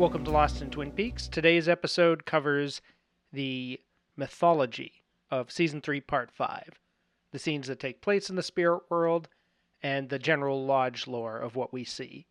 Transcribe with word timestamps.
Welcome 0.00 0.24
to 0.24 0.30
Lost 0.30 0.62
in 0.62 0.70
Twin 0.70 0.92
Peaks. 0.92 1.28
Today's 1.28 1.68
episode 1.68 2.24
covers 2.24 2.80
the 3.34 3.78
mythology 4.16 5.02
of 5.30 5.50
season 5.50 5.82
3, 5.82 6.00
part 6.00 6.30
5, 6.32 6.80
the 7.32 7.38
scenes 7.38 7.66
that 7.66 7.80
take 7.80 8.00
place 8.00 8.30
in 8.30 8.36
the 8.36 8.42
spirit 8.42 8.84
world, 8.88 9.28
and 9.82 10.08
the 10.08 10.18
general 10.18 10.64
lodge 10.64 11.06
lore 11.06 11.36
of 11.36 11.54
what 11.54 11.74
we 11.74 11.84
see. 11.84 12.24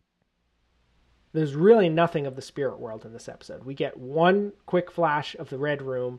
There's 1.32 1.54
really 1.54 1.88
nothing 1.88 2.26
of 2.26 2.34
the 2.34 2.42
spirit 2.42 2.80
world 2.80 3.04
in 3.04 3.12
this 3.12 3.28
episode. 3.28 3.62
We 3.62 3.74
get 3.74 3.96
one 3.96 4.52
quick 4.66 4.90
flash 4.90 5.36
of 5.38 5.48
the 5.48 5.58
Red 5.58 5.80
Room 5.80 6.18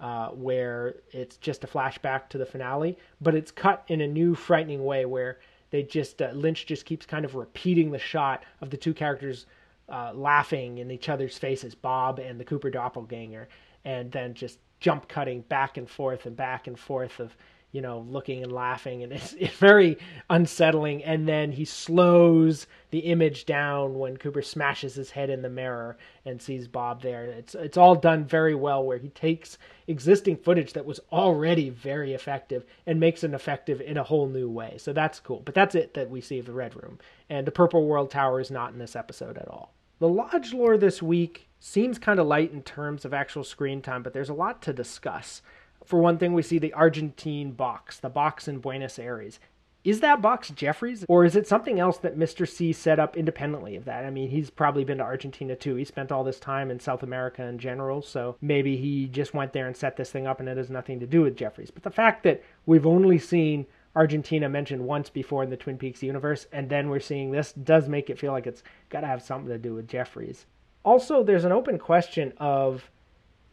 uh, 0.00 0.28
where 0.28 0.96
it's 1.12 1.38
just 1.38 1.64
a 1.64 1.66
flashback 1.66 2.28
to 2.28 2.36
the 2.36 2.44
finale, 2.44 2.98
but 3.22 3.34
it's 3.34 3.50
cut 3.50 3.84
in 3.88 4.02
a 4.02 4.06
new, 4.06 4.34
frightening 4.34 4.84
way 4.84 5.06
where 5.06 5.38
they 5.70 5.82
just, 5.82 6.20
uh, 6.20 6.32
Lynch 6.32 6.66
just 6.66 6.84
keeps 6.84 7.06
kind 7.06 7.24
of 7.24 7.36
repeating 7.36 7.90
the 7.90 7.98
shot 7.98 8.44
of 8.60 8.68
the 8.68 8.76
two 8.76 8.92
characters 8.92 9.46
uh, 9.90 10.12
laughing 10.14 10.78
in 10.78 10.90
each 10.90 11.08
other's 11.08 11.36
faces, 11.36 11.74
Bob 11.74 12.18
and 12.18 12.38
the 12.38 12.44
Cooper 12.44 12.70
doppelganger, 12.70 13.48
and 13.84 14.10
then 14.12 14.34
just 14.34 14.58
jump 14.80 15.08
cutting 15.08 15.42
back 15.42 15.76
and 15.76 15.88
forth 15.88 16.26
and 16.26 16.36
back 16.36 16.66
and 16.66 16.78
forth 16.78 17.20
of 17.20 17.36
you 17.72 17.80
know 17.80 18.00
looking 18.08 18.42
and 18.42 18.50
laughing 18.50 19.02
and 19.02 19.12
it's, 19.12 19.34
it's 19.34 19.56
very 19.56 19.98
unsettling. 20.28 21.04
And 21.04 21.28
then 21.28 21.52
he 21.52 21.64
slows 21.64 22.66
the 22.90 23.00
image 23.00 23.46
down 23.46 23.98
when 23.98 24.16
Cooper 24.16 24.42
smashes 24.42 24.94
his 24.94 25.10
head 25.10 25.30
in 25.30 25.42
the 25.42 25.50
mirror 25.50 25.96
and 26.24 26.40
sees 26.40 26.66
Bob 26.66 27.02
there. 27.02 27.24
It's 27.24 27.54
it's 27.54 27.76
all 27.76 27.94
done 27.94 28.24
very 28.24 28.54
well 28.54 28.84
where 28.84 28.98
he 28.98 29.08
takes 29.10 29.58
existing 29.86 30.36
footage 30.36 30.72
that 30.72 30.86
was 30.86 31.00
already 31.12 31.70
very 31.70 32.14
effective 32.14 32.64
and 32.86 32.98
makes 32.98 33.24
it 33.24 33.34
effective 33.34 33.80
in 33.80 33.96
a 33.96 34.04
whole 34.04 34.28
new 34.28 34.48
way. 34.48 34.76
So 34.78 34.92
that's 34.92 35.20
cool. 35.20 35.42
But 35.44 35.54
that's 35.54 35.74
it 35.74 35.94
that 35.94 36.10
we 36.10 36.20
see 36.20 36.38
of 36.38 36.46
the 36.46 36.52
red 36.52 36.74
room. 36.74 36.98
And 37.28 37.46
the 37.46 37.52
purple 37.52 37.86
world 37.86 38.10
tower 38.10 38.40
is 38.40 38.50
not 38.50 38.72
in 38.72 38.78
this 38.78 38.96
episode 38.96 39.36
at 39.38 39.48
all 39.48 39.72
the 40.00 40.08
Lodge 40.08 40.52
lore 40.52 40.76
this 40.76 41.02
week 41.02 41.48
seems 41.60 41.98
kind 41.98 42.18
of 42.18 42.26
light 42.26 42.52
in 42.52 42.62
terms 42.62 43.04
of 43.04 43.14
actual 43.14 43.44
screen 43.44 43.82
time, 43.82 44.02
but 44.02 44.14
there's 44.14 44.30
a 44.30 44.34
lot 44.34 44.62
to 44.62 44.72
discuss. 44.72 45.42
For 45.84 46.00
one 46.00 46.18
thing, 46.18 46.32
we 46.32 46.42
see 46.42 46.58
the 46.58 46.72
Argentine 46.72 47.52
box, 47.52 47.98
the 47.98 48.08
box 48.08 48.48
in 48.48 48.60
Buenos 48.60 48.98
Aires. 48.98 49.38
Is 49.84 50.00
that 50.00 50.20
box 50.20 50.50
Jeffries, 50.50 51.04
or 51.08 51.24
is 51.24 51.36
it 51.36 51.46
something 51.46 51.80
else 51.80 51.98
that 51.98 52.18
Mr. 52.18 52.46
C 52.48 52.72
set 52.72 52.98
up 52.98 53.16
independently 53.16 53.76
of 53.76 53.86
that? 53.86 54.04
I 54.04 54.10
mean, 54.10 54.28
he's 54.28 54.50
probably 54.50 54.84
been 54.84 54.98
to 54.98 55.04
Argentina 55.04 55.56
too. 55.56 55.74
He 55.74 55.84
spent 55.84 56.12
all 56.12 56.24
this 56.24 56.40
time 56.40 56.70
in 56.70 56.80
South 56.80 57.02
America 57.02 57.42
in 57.42 57.58
general, 57.58 58.02
so 58.02 58.36
maybe 58.42 58.76
he 58.76 59.06
just 59.06 59.32
went 59.32 59.52
there 59.52 59.66
and 59.66 59.76
set 59.76 59.96
this 59.96 60.10
thing 60.10 60.26
up 60.26 60.40
and 60.40 60.48
it 60.48 60.58
has 60.58 60.68
nothing 60.68 61.00
to 61.00 61.06
do 61.06 61.22
with 61.22 61.36
Jeffries. 61.36 61.70
But 61.70 61.82
the 61.82 61.90
fact 61.90 62.24
that 62.24 62.42
we've 62.66 62.86
only 62.86 63.18
seen 63.18 63.66
Argentina 63.96 64.48
mentioned 64.48 64.84
once 64.84 65.10
before 65.10 65.42
in 65.42 65.50
the 65.50 65.56
Twin 65.56 65.76
Peaks 65.76 66.02
universe, 66.02 66.46
and 66.52 66.68
then 66.68 66.88
we're 66.88 67.00
seeing 67.00 67.30
this. 67.30 67.52
Does 67.52 67.88
make 67.88 68.08
it 68.08 68.18
feel 68.18 68.32
like 68.32 68.46
it's 68.46 68.62
got 68.88 69.00
to 69.00 69.06
have 69.06 69.22
something 69.22 69.48
to 69.48 69.58
do 69.58 69.74
with 69.74 69.88
Jeffries. 69.88 70.46
Also, 70.84 71.22
there's 71.22 71.44
an 71.44 71.52
open 71.52 71.78
question 71.78 72.32
of 72.38 72.88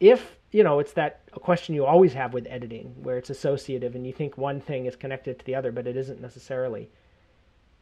if 0.00 0.36
you 0.52 0.62
know 0.62 0.78
it's 0.78 0.92
that 0.92 1.20
a 1.32 1.40
question 1.40 1.74
you 1.74 1.84
always 1.84 2.12
have 2.12 2.32
with 2.32 2.46
editing 2.48 2.94
where 3.02 3.18
it's 3.18 3.30
associative 3.30 3.94
and 3.94 4.06
you 4.06 4.12
think 4.12 4.38
one 4.38 4.60
thing 4.60 4.86
is 4.86 4.96
connected 4.96 5.38
to 5.38 5.44
the 5.44 5.54
other 5.54 5.72
but 5.72 5.86
it 5.86 5.96
isn't 5.96 6.20
necessarily. 6.20 6.88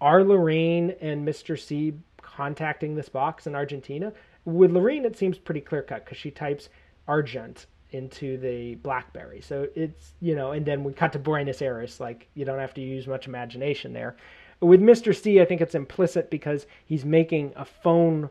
Are 0.01 0.25
lorraine 0.25 0.95
and 1.01 1.27
mr 1.27 1.59
c 1.59 1.95
contacting 2.23 2.95
this 2.95 3.09
box 3.09 3.47
in 3.47 3.55
argentina? 3.55 4.13
With 4.45 4.73
lorraine 4.73 5.05
it 5.05 5.17
seems 5.17 5.39
pretty 5.39 5.61
clear 5.61 5.83
cut 5.83 6.05
because 6.05 6.19
she 6.19 6.31
types 6.31 6.69
argent 7.07 7.67
into 7.93 8.37
the 8.39 8.75
BlackBerry. 8.77 9.41
So 9.41 9.69
it's 9.75 10.13
you 10.21 10.35
know, 10.35 10.53
and 10.53 10.67
then 10.67 10.85
we 10.85 10.93
cut 10.93 11.13
to 11.13 11.19
Buenos 11.19 11.63
Aires. 11.63 12.01
Like 12.01 12.29
you 12.35 12.45
don't 12.45 12.59
have 12.59 12.75
to 12.75 12.81
use 12.81 13.07
much 13.07 13.27
imagination 13.27 13.93
there. 13.93 14.17
With 14.61 14.81
Mr. 14.81 15.15
C, 15.15 15.41
I 15.41 15.45
think 15.45 15.61
it's 15.61 15.75
implicit 15.75 16.31
because 16.31 16.67
he's 16.87 17.05
making 17.05 17.53
a 17.57 17.65
phone 17.65 18.31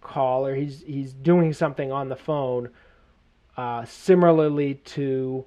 call 0.00 0.46
or 0.46 0.54
he's 0.54 0.82
he's 0.82 1.12
doing 1.12 1.52
something 1.52 1.90
on 1.90 2.08
the 2.08 2.16
phone, 2.16 2.70
uh, 3.56 3.84
similarly 3.84 4.74
to 4.74 5.44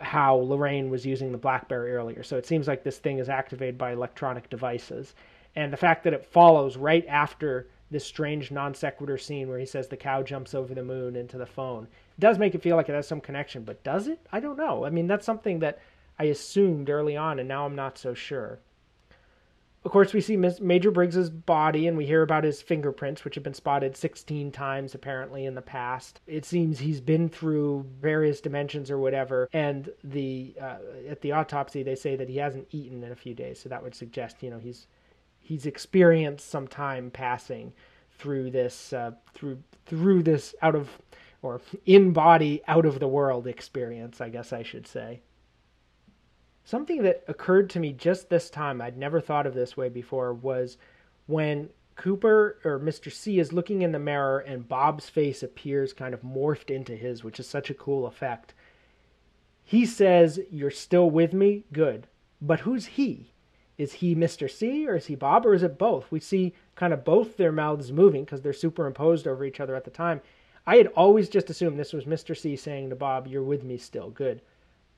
how 0.00 0.36
Lorraine 0.36 0.90
was 0.90 1.06
using 1.06 1.32
the 1.32 1.38
BlackBerry 1.38 1.94
earlier. 1.94 2.22
So 2.22 2.36
it 2.36 2.46
seems 2.46 2.68
like 2.68 2.84
this 2.84 2.98
thing 2.98 3.18
is 3.18 3.28
activated 3.28 3.78
by 3.78 3.92
electronic 3.92 4.50
devices, 4.50 5.14
and 5.56 5.72
the 5.72 5.76
fact 5.76 6.04
that 6.04 6.12
it 6.12 6.24
follows 6.24 6.76
right 6.76 7.06
after 7.08 7.68
this 7.90 8.04
strange 8.04 8.50
non 8.50 8.74
sequitur 8.74 9.18
scene 9.18 9.48
where 9.48 9.58
he 9.58 9.66
says 9.66 9.88
the 9.88 9.96
cow 9.96 10.22
jumps 10.22 10.54
over 10.54 10.74
the 10.74 10.82
moon 10.82 11.16
into 11.16 11.38
the 11.38 11.46
phone 11.46 11.86
does 12.18 12.38
make 12.38 12.54
it 12.54 12.62
feel 12.62 12.76
like 12.76 12.88
it 12.88 12.94
has 12.94 13.08
some 13.08 13.20
connection, 13.20 13.64
but 13.64 13.82
does 13.82 14.06
it? 14.06 14.20
I 14.32 14.40
don't 14.40 14.56
know. 14.56 14.84
I 14.84 14.90
mean, 14.90 15.06
that's 15.06 15.26
something 15.26 15.58
that 15.60 15.80
I 16.18 16.24
assumed 16.24 16.90
early 16.90 17.16
on, 17.16 17.38
and 17.38 17.48
now 17.48 17.66
I'm 17.66 17.74
not 17.74 17.98
so 17.98 18.14
sure. 18.14 18.60
Of 19.84 19.90
course, 19.90 20.14
we 20.14 20.22
see 20.22 20.36
Major 20.36 20.90
Briggs's 20.90 21.28
body, 21.28 21.86
and 21.86 21.96
we 21.96 22.06
hear 22.06 22.22
about 22.22 22.44
his 22.44 22.62
fingerprints, 22.62 23.22
which 23.22 23.34
have 23.34 23.44
been 23.44 23.52
spotted 23.52 23.96
16 23.96 24.50
times 24.50 24.94
apparently 24.94 25.44
in 25.44 25.54
the 25.54 25.60
past. 25.60 26.20
It 26.26 26.46
seems 26.46 26.78
he's 26.78 27.02
been 27.02 27.28
through 27.28 27.84
various 28.00 28.40
dimensions 28.40 28.90
or 28.90 28.96
whatever. 28.96 29.50
And 29.52 29.90
the 30.02 30.54
uh, 30.58 30.76
at 31.06 31.20
the 31.20 31.32
autopsy, 31.32 31.82
they 31.82 31.96
say 31.96 32.16
that 32.16 32.30
he 32.30 32.38
hasn't 32.38 32.68
eaten 32.70 33.04
in 33.04 33.12
a 33.12 33.16
few 33.16 33.34
days, 33.34 33.60
so 33.60 33.68
that 33.68 33.82
would 33.82 33.94
suggest, 33.94 34.42
you 34.42 34.48
know, 34.48 34.58
he's 34.58 34.86
he's 35.44 35.66
experienced 35.66 36.48
some 36.48 36.66
time 36.66 37.10
passing 37.10 37.72
through 38.18 38.50
this 38.50 38.92
uh, 38.92 39.12
through 39.34 39.62
through 39.86 40.22
this 40.22 40.54
out 40.62 40.74
of 40.74 40.88
or 41.42 41.60
in 41.84 42.12
body, 42.12 42.62
out 42.66 42.86
of 42.86 42.98
the 42.98 43.06
world 43.06 43.46
experience, 43.46 44.20
I 44.20 44.30
guess 44.30 44.52
I 44.52 44.62
should 44.62 44.86
say. 44.86 45.20
Something 46.64 47.02
that 47.02 47.22
occurred 47.28 47.68
to 47.70 47.80
me 47.80 47.92
just 47.92 48.30
this 48.30 48.48
time, 48.48 48.80
I'd 48.80 48.96
never 48.96 49.20
thought 49.20 49.46
of 49.46 49.52
this 49.52 49.76
way 49.76 49.90
before, 49.90 50.32
was 50.32 50.78
when 51.26 51.68
Cooper 51.96 52.58
or 52.64 52.80
Mr. 52.80 53.12
C 53.12 53.38
is 53.38 53.52
looking 53.52 53.82
in 53.82 53.92
the 53.92 53.98
mirror 53.98 54.38
and 54.38 54.66
Bob's 54.66 55.10
face 55.10 55.42
appears 55.42 55.92
kind 55.92 56.14
of 56.14 56.22
morphed 56.22 56.74
into 56.74 56.96
his, 56.96 57.22
which 57.22 57.38
is 57.38 57.46
such 57.46 57.68
a 57.68 57.74
cool 57.74 58.06
effect. 58.06 58.54
He 59.62 59.84
says, 59.84 60.40
You're 60.50 60.70
still 60.70 61.10
with 61.10 61.34
me? 61.34 61.64
Good. 61.72 62.06
But 62.40 62.60
who's 62.60 62.86
he? 62.86 63.33
Is 63.76 63.94
he 63.94 64.14
Mr. 64.14 64.50
C 64.50 64.86
or 64.86 64.96
is 64.96 65.06
he 65.06 65.14
Bob 65.14 65.44
or 65.44 65.54
is 65.54 65.62
it 65.62 65.78
both? 65.78 66.10
We 66.10 66.20
see 66.20 66.54
kind 66.76 66.92
of 66.92 67.04
both 67.04 67.36
their 67.36 67.52
mouths 67.52 67.90
moving 67.90 68.24
because 68.24 68.42
they're 68.42 68.52
superimposed 68.52 69.26
over 69.26 69.44
each 69.44 69.60
other 69.60 69.74
at 69.74 69.84
the 69.84 69.90
time. 69.90 70.20
I 70.66 70.76
had 70.76 70.86
always 70.88 71.28
just 71.28 71.50
assumed 71.50 71.78
this 71.78 71.92
was 71.92 72.04
Mr. 72.04 72.36
C 72.36 72.56
saying 72.56 72.90
to 72.90 72.96
Bob, 72.96 73.26
You're 73.26 73.42
with 73.42 73.64
me 73.64 73.76
still. 73.76 74.10
Good. 74.10 74.40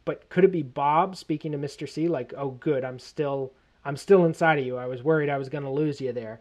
But 0.04 0.28
could 0.28 0.44
it 0.44 0.52
be 0.52 0.62
Bob 0.62 1.16
speaking 1.16 1.52
to 1.52 1.58
Mr. 1.58 1.88
C 1.88 2.06
like, 2.06 2.32
"Oh, 2.36 2.50
good, 2.50 2.84
I'm 2.84 3.00
still, 3.00 3.52
I'm 3.84 3.96
still 3.96 4.24
inside 4.24 4.58
of 4.58 4.64
you. 4.64 4.76
I 4.76 4.86
was 4.86 5.02
worried 5.02 5.28
I 5.28 5.38
was 5.38 5.48
going 5.48 5.64
to 5.64 5.70
lose 5.70 6.00
you 6.00 6.12
there." 6.12 6.40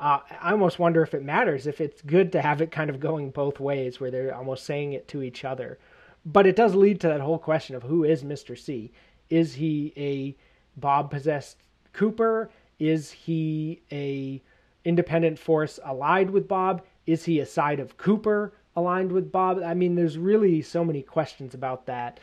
Uh, 0.00 0.18
I 0.42 0.50
almost 0.50 0.78
wonder 0.78 1.02
if 1.02 1.14
it 1.14 1.22
matters, 1.22 1.66
if 1.66 1.80
it's 1.80 2.02
good 2.02 2.32
to 2.32 2.42
have 2.42 2.60
it 2.60 2.72
kind 2.72 2.90
of 2.90 3.00
going 3.00 3.30
both 3.30 3.60
ways, 3.60 4.00
where 4.00 4.10
they're 4.10 4.34
almost 4.34 4.64
saying 4.64 4.92
it 4.92 5.08
to 5.08 5.22
each 5.22 5.44
other. 5.44 5.78
But 6.24 6.46
it 6.46 6.56
does 6.56 6.74
lead 6.74 7.00
to 7.00 7.08
that 7.08 7.20
whole 7.20 7.38
question 7.38 7.76
of 7.76 7.84
who 7.84 8.02
is 8.02 8.24
Mr. 8.24 8.58
C? 8.58 8.90
Is 9.30 9.54
he 9.54 9.92
a 9.96 10.36
Bob 10.76 11.10
possessed 11.10 11.62
Cooper? 11.96 12.50
Is 12.78 13.10
he 13.10 13.80
a 13.90 14.42
independent 14.84 15.38
force 15.38 15.80
allied 15.84 16.30
with 16.30 16.46
Bob? 16.46 16.84
Is 17.06 17.24
he 17.24 17.40
a 17.40 17.46
side 17.46 17.80
of 17.80 17.96
Cooper 17.96 18.52
aligned 18.76 19.10
with 19.10 19.32
Bob? 19.32 19.62
I 19.64 19.72
mean, 19.72 19.94
there's 19.94 20.18
really 20.18 20.60
so 20.60 20.84
many 20.84 21.02
questions 21.02 21.54
about 21.54 21.86
that. 21.86 22.20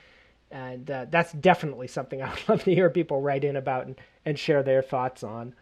And 0.52 0.90
uh, 0.92 1.08
that's 1.10 1.34
definitely 1.34 1.88
something 1.88 2.22
I 2.24 2.30
would 2.30 2.48
love 2.48 2.64
to 2.66 2.76
hear 2.76 2.90
people 2.90 3.20
write 3.20 3.44
in 3.44 3.56
about 3.56 3.88
and, 3.88 4.00
and 4.26 4.38
share 4.38 4.62
their 4.62 4.84
thoughts 4.84 5.24
on. 5.24 5.56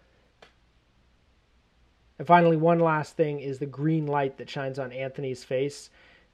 And 2.19 2.27
finally, 2.27 2.57
one 2.57 2.79
last 2.79 3.15
thing 3.15 3.39
is 3.39 3.57
the 3.57 3.65
green 3.65 4.05
light 4.05 4.37
that 4.37 4.49
shines 4.49 4.77
on 4.77 4.91
Anthony's 4.91 5.43
face 5.43 5.89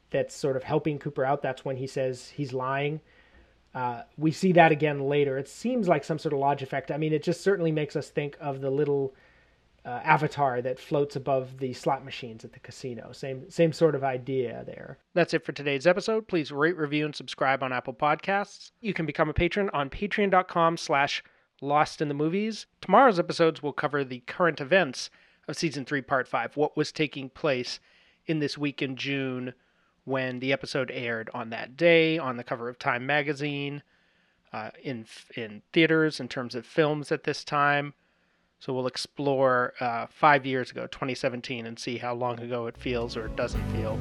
that's 0.10 0.36
sort 0.36 0.58
of 0.58 0.64
helping 0.64 0.98
Cooper 0.98 1.24
out. 1.24 1.44
That's 1.44 1.64
when 1.64 1.78
he 1.78 1.88
says 1.88 2.30
he's 2.30 2.54
lying. 2.54 3.00
Uh, 3.74 4.02
we 4.18 4.32
see 4.32 4.52
that 4.54 4.72
again 4.72 5.02
later. 5.02 5.38
It 5.38 5.48
seems 5.48 5.88
like 5.88 6.04
some 6.04 6.20
sort 6.20 6.34
of 6.34 6.40
lodge 6.40 6.64
effect. 6.64 6.92
I 6.92 6.98
mean, 6.98 7.14
it 7.14 7.24
just 7.24 7.42
certainly 7.42 7.72
makes 7.72 7.96
us 7.96 8.10
think 8.10 8.38
of 8.40 8.62
the 8.62 8.72
little 8.72 9.14
uh, 9.86 10.02
avatar 10.04 10.62
that 10.62 10.80
floats 10.80 11.16
above 11.16 11.60
the 11.60 11.72
slot 11.74 12.04
machines 12.04 12.44
at 12.44 12.52
the 12.52 12.60
casino. 12.60 13.12
Same 13.14 13.50
same 13.50 13.72
sort 13.72 13.96
of 13.96 14.04
idea 14.04 14.64
there. 14.66 14.98
That's 15.14 15.34
it 15.34 15.46
for 15.46 15.54
today's 15.54 15.88
episode. 15.88 16.28
Please 16.28 16.52
rate, 16.52 16.76
review, 16.76 17.06
and 17.06 17.16
subscribe 17.16 17.64
on 17.64 17.72
Apple 17.72 17.94
Podcasts. 17.94 18.72
You 18.82 18.94
can 18.94 19.06
become 19.06 19.30
a 19.30 19.34
patron 19.34 19.70
on 19.74 19.90
patreon.com 19.90 20.76
slash 20.76 21.24
lost 21.62 22.02
in 22.02 22.10
the 22.10 22.14
movies. 22.14 22.66
Tomorrow's 22.82 23.20
episodes 23.20 23.64
will 23.64 23.74
cover 23.74 24.04
the 24.04 24.20
current 24.28 24.60
events 24.60 25.10
of 25.48 25.56
season 25.56 25.86
three, 25.86 26.02
part 26.02 26.28
five, 26.28 26.58
what 26.58 26.76
was 26.76 26.92
taking 26.92 27.30
place 27.30 27.80
in 28.26 28.40
this 28.40 28.58
week 28.58 28.82
in 28.82 28.98
June 28.98 29.54
when 30.08 30.40
the 30.40 30.54
episode 30.54 30.90
aired 30.90 31.30
on 31.34 31.50
that 31.50 31.76
day 31.76 32.18
on 32.18 32.38
the 32.38 32.44
cover 32.44 32.70
of 32.70 32.80
Time 32.80 33.06
magazine, 33.06 33.84
uh, 34.54 34.70
in 34.82 35.06
in 35.36 35.62
theaters 35.74 36.22
in 36.22 36.30
terms 36.30 36.56
of 36.56 36.66
films 36.66 37.12
at 37.12 37.26
this 37.26 37.44
time. 37.44 37.94
So 38.58 38.74
we'll 38.74 38.88
explore 38.88 39.74
uh, 39.82 40.08
five 40.10 40.46
years 40.46 40.72
ago, 40.72 40.88
2017, 40.88 41.66
and 41.66 41.78
see 41.78 41.98
how 41.98 42.16
long 42.16 42.40
ago 42.40 42.68
it 42.68 42.78
feels 42.78 43.18
or 43.18 43.26
it 43.26 43.36
doesn't 43.36 43.70
feel. 43.74 44.00